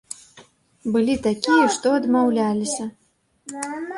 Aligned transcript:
Былі 0.93 1.15
такія, 1.27 1.59
што 1.77 1.87
адмаўляліся. 1.99 2.85